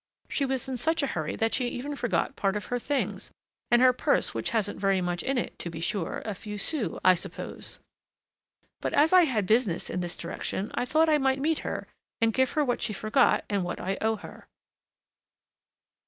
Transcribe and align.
She 0.29 0.45
was 0.45 0.67
in 0.67 0.77
such 0.77 1.03
a 1.03 1.13
hurry 1.13 1.35
that 1.35 1.53
she 1.53 1.67
even 1.67 1.95
forgot 1.95 2.35
part 2.35 2.55
of 2.55 2.65
her 2.73 2.79
things 2.79 3.29
and 3.69 3.83
her 3.83 3.93
purse, 3.93 4.33
which 4.33 4.49
hasn't 4.49 4.79
very 4.79 4.99
much 4.99 5.21
in 5.21 5.37
it, 5.37 5.59
to 5.59 5.69
be 5.69 5.79
sure; 5.79 6.23
a 6.25 6.33
few 6.33 6.57
sous, 6.57 6.97
I 7.05 7.13
suppose! 7.13 7.79
but 8.79 8.95
as 8.95 9.13
I 9.13 9.25
had 9.25 9.45
business 9.45 9.91
in 9.91 9.99
this 9.99 10.17
direction, 10.17 10.71
I 10.73 10.85
thought 10.85 11.07
I 11.07 11.19
might 11.19 11.37
meet 11.37 11.59
her 11.59 11.87
and 12.19 12.33
give 12.33 12.53
her 12.53 12.65
what 12.65 12.81
she 12.81 12.93
forgot 12.93 13.45
and 13.47 13.63
what 13.63 13.79
I 13.79 13.99
owe 14.01 14.15
her." 14.15 14.47